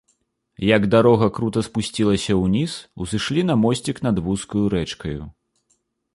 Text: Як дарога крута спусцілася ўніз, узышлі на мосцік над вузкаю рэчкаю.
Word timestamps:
Як 0.67 0.85
дарога 0.95 1.27
крута 1.35 1.63
спусцілася 1.67 2.39
ўніз, 2.43 2.71
узышлі 3.07 3.45
на 3.51 3.59
мосцік 3.67 3.97
над 4.09 4.15
вузкаю 4.31 4.65
рэчкаю. 4.77 5.21